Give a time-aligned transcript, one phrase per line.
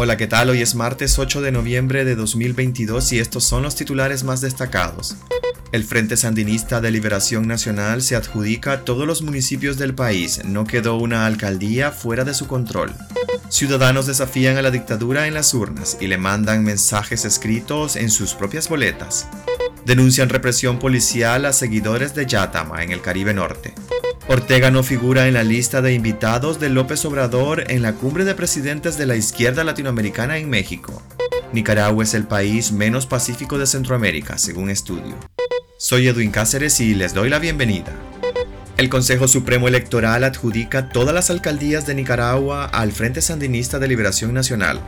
[0.00, 0.48] Hola, ¿qué tal?
[0.50, 5.16] Hoy es martes 8 de noviembre de 2022 y estos son los titulares más destacados.
[5.72, 10.98] El Frente Sandinista de Liberación Nacional se adjudica todos los municipios del país, no quedó
[10.98, 12.94] una alcaldía fuera de su control.
[13.48, 18.34] Ciudadanos desafían a la dictadura en las urnas y le mandan mensajes escritos en sus
[18.34, 19.26] propias boletas.
[19.84, 23.74] Denuncian represión policial a seguidores de Yatama en el Caribe Norte.
[24.30, 28.34] Ortega no figura en la lista de invitados de López Obrador en la cumbre de
[28.34, 31.02] presidentes de la izquierda latinoamericana en México.
[31.54, 35.16] Nicaragua es el país menos pacífico de Centroamérica, según estudio.
[35.78, 37.94] Soy Edwin Cáceres y les doy la bienvenida.
[38.76, 44.34] El Consejo Supremo Electoral adjudica todas las alcaldías de Nicaragua al Frente Sandinista de Liberación
[44.34, 44.78] Nacional,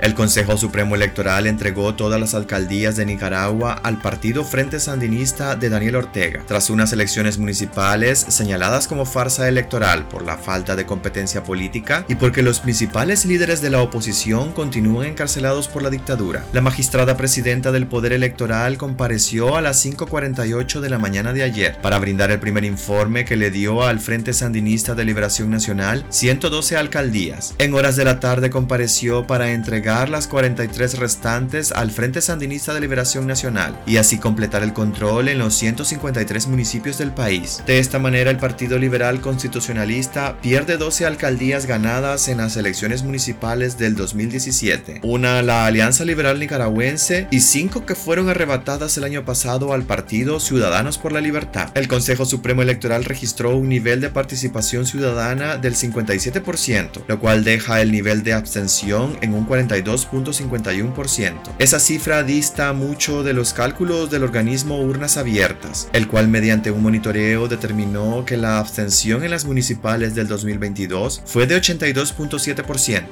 [0.00, 5.68] el Consejo Supremo Electoral entregó todas las alcaldías de Nicaragua al Partido Frente Sandinista de
[5.68, 11.42] Daniel Ortega, tras unas elecciones municipales señaladas como farsa electoral por la falta de competencia
[11.42, 16.44] política y porque los principales líderes de la oposición continúan encarcelados por la dictadura.
[16.52, 21.76] La magistrada presidenta del Poder Electoral compareció a las 5.48 de la mañana de ayer
[21.82, 26.76] para brindar el primer informe que le dio al Frente Sandinista de Liberación Nacional 112
[26.76, 27.54] alcaldías.
[27.58, 32.80] En horas de la tarde compareció para entregar las 43 restantes al Frente Sandinista de
[32.80, 37.62] Liberación Nacional y así completar el control en los 153 municipios del país.
[37.66, 43.78] De esta manera, el Partido Liberal Constitucionalista pierde 12 alcaldías ganadas en las elecciones municipales
[43.78, 49.72] del 2017, una la Alianza Liberal Nicaragüense y cinco que fueron arrebatadas el año pasado
[49.72, 51.70] al Partido Ciudadanos por la Libertad.
[51.74, 57.80] El Consejo Supremo Electoral registró un nivel de participación ciudadana del 57%, lo cual deja
[57.80, 61.34] el nivel de abstención en un 40 2.51%.
[61.58, 66.82] Esa cifra dista mucho de los cálculos del organismo Urnas Abiertas, el cual mediante un
[66.82, 73.04] monitoreo determinó que la abstención en las municipales del 2022 fue de 82.7%.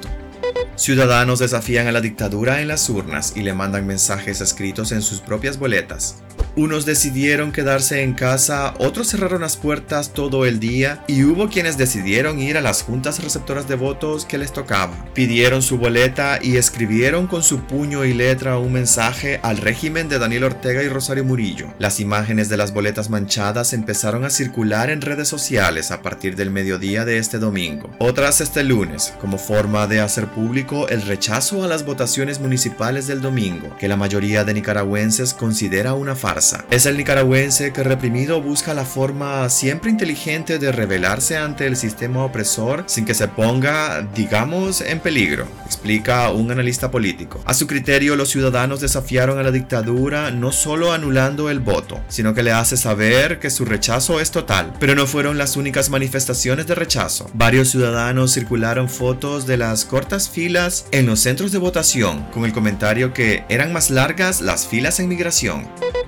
[0.75, 5.21] Ciudadanos desafían a la dictadura en las urnas y le mandan mensajes escritos en sus
[5.21, 6.17] propias boletas.
[6.57, 11.77] Unos decidieron quedarse en casa, otros cerraron las puertas todo el día y hubo quienes
[11.77, 15.05] decidieron ir a las juntas receptoras de votos que les tocaba.
[15.13, 20.17] Pidieron su boleta y escribieron con su puño y letra un mensaje al régimen de
[20.17, 21.67] Daniel Ortega y Rosario Murillo.
[21.77, 26.49] Las imágenes de las boletas manchadas empezaron a circular en redes sociales a partir del
[26.49, 27.91] mediodía de este domingo.
[27.99, 33.21] Otras este lunes, como forma de hacer público el rechazo a las votaciones municipales del
[33.21, 36.46] domingo, que la mayoría de nicaragüenses considera una farsa.
[36.69, 42.23] Es el nicaragüense que reprimido busca la forma siempre inteligente de rebelarse ante el sistema
[42.23, 47.41] opresor sin que se ponga, digamos, en peligro, explica un analista político.
[47.45, 52.33] A su criterio, los ciudadanos desafiaron a la dictadura no solo anulando el voto, sino
[52.33, 54.73] que le hace saber que su rechazo es total.
[54.79, 57.29] Pero no fueron las únicas manifestaciones de rechazo.
[57.33, 62.53] Varios ciudadanos circularon fotos de las cortas filas en los centros de votación, con el
[62.53, 65.67] comentario que eran más largas las filas en migración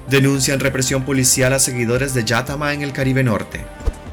[0.10, 3.66] denuncian represión policial a seguidores de Yatama en el Caribe Norte.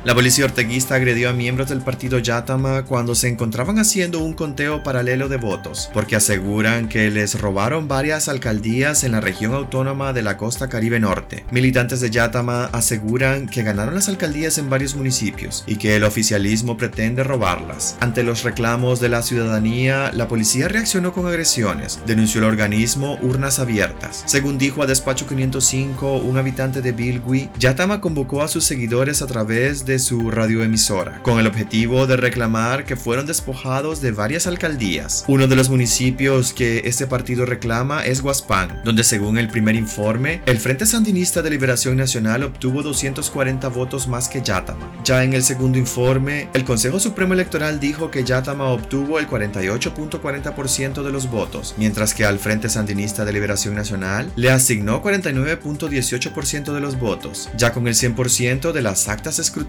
[0.07, 4.85] La policía orteguista agredió a miembros del partido Yatama cuando se encontraban haciendo un conteo
[4.85, 10.23] paralelo de votos, porque aseguran que les robaron varias alcaldías en la región autónoma de
[10.23, 11.45] la costa Caribe Norte.
[11.51, 16.77] Militantes de Yatama aseguran que ganaron las alcaldías en varios municipios y que el oficialismo
[16.77, 17.97] pretende robarlas.
[17.99, 23.59] Ante los reclamos de la ciudadanía, la policía reaccionó con agresiones, denunció el organismo Urnas
[23.59, 24.23] Abiertas.
[24.27, 29.27] Según dijo a Despacho 505, un habitante de Bilgui, Yatama convocó a sus seguidores a
[29.27, 35.25] través de su radioemisora, con el objetivo de reclamar que fueron despojados de varias alcaldías.
[35.29, 40.41] Uno de los municipios que este partido reclama es Huaspán, donde según el primer informe,
[40.47, 44.91] el Frente Sandinista de Liberación Nacional obtuvo 240 votos más que Yatama.
[45.05, 51.03] Ya en el segundo informe, el Consejo Supremo Electoral dijo que Yatama obtuvo el 48.40%
[51.03, 56.81] de los votos, mientras que al Frente Sandinista de Liberación Nacional le asignó 49.18% de
[56.81, 59.67] los votos, ya con el 100% de las actas escrutadas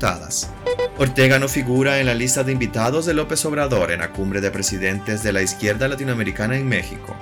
[0.97, 4.51] Ortega no figura en la lista de invitados de López Obrador en la cumbre de
[4.51, 7.15] presidentes de la izquierda latinoamericana en México.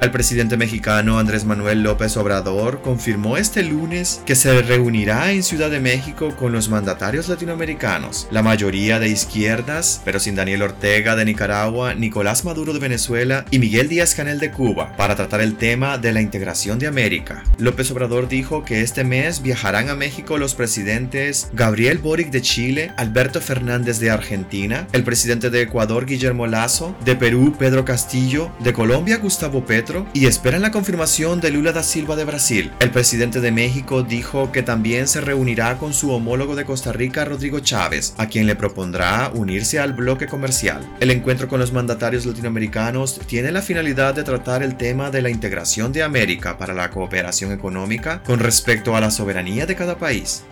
[0.00, 5.70] El presidente mexicano Andrés Manuel López Obrador confirmó este lunes que se reunirá en Ciudad
[5.70, 11.26] de México con los mandatarios latinoamericanos, la mayoría de izquierdas, pero sin Daniel Ortega de
[11.26, 15.98] Nicaragua, Nicolás Maduro de Venezuela y Miguel Díaz Canel de Cuba, para tratar el tema
[15.98, 17.44] de la integración de América.
[17.58, 22.92] López Obrador dijo que este mes viajarán a México los presidentes Gabriel Boric de Chile,
[22.96, 28.72] Alberto Fernández de Argentina, el presidente de Ecuador Guillermo Lazo, de Perú Pedro Castillo, de
[28.72, 32.70] Colombia Gustavo Petro, y esperan la confirmación de Lula da Silva de Brasil.
[32.80, 37.24] El presidente de México dijo que también se reunirá con su homólogo de Costa Rica,
[37.24, 40.88] Rodrigo Chávez, a quien le propondrá unirse al bloque comercial.
[41.00, 45.30] El encuentro con los mandatarios latinoamericanos tiene la finalidad de tratar el tema de la
[45.30, 50.44] integración de América para la cooperación económica con respecto a la soberanía de cada país.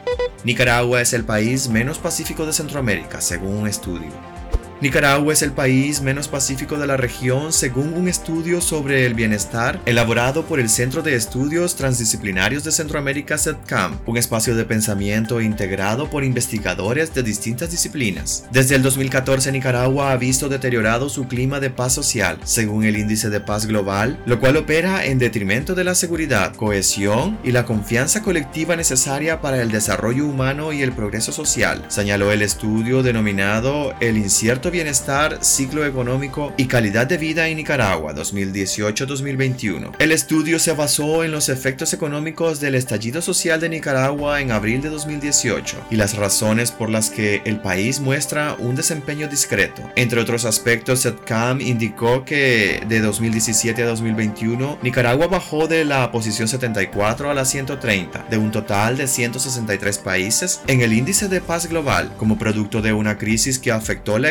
[0.44, 4.37] Nicaragua es el país menos pacífico de Centroamérica, según un estudio.
[4.80, 9.80] Nicaragua es el país menos pacífico de la región según un estudio sobre el bienestar
[9.86, 16.08] elaborado por el Centro de Estudios Transdisciplinarios de Centroamérica CETCAM, un espacio de pensamiento integrado
[16.08, 18.44] por investigadores de distintas disciplinas.
[18.52, 23.30] Desde el 2014 Nicaragua ha visto deteriorado su clima de paz social, según el índice
[23.30, 28.22] de paz global, lo cual opera en detrimento de la seguridad, cohesión y la confianza
[28.22, 34.18] colectiva necesaria para el desarrollo humano y el progreso social, señaló el estudio denominado El
[34.18, 39.92] incierto bienestar, ciclo económico y calidad de vida en Nicaragua 2018-2021.
[39.98, 44.80] El estudio se basó en los efectos económicos del estallido social de Nicaragua en abril
[44.80, 49.82] de 2018 y las razones por las que el país muestra un desempeño discreto.
[49.96, 56.48] Entre otros aspectos, SETCAM indicó que de 2017 a 2021 Nicaragua bajó de la posición
[56.48, 61.68] 74 a la 130 de un total de 163 países en el índice de paz
[61.68, 64.30] global como producto de una crisis que afectó la